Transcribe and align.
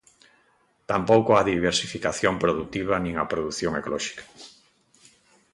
Tampouco 0.91 1.31
á 1.39 1.41
diversificación 1.53 2.35
produtiva 2.43 2.95
nin 3.03 3.13
á 3.23 3.25
produción 3.31 3.71
ecolóxica. 3.79 4.23